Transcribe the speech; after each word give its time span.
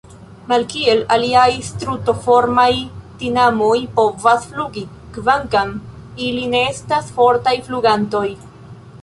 Malkiel 0.51 1.01
aliaj 1.15 1.49
Strutoformaj, 1.67 2.69
tinamoj 3.19 3.75
povas 3.99 4.49
flugi, 4.55 4.85
kvankam 5.19 5.77
ili 6.31 6.49
ne 6.57 6.65
estas 6.73 7.15
fortaj 7.21 7.57
flugantoj. 7.71 8.27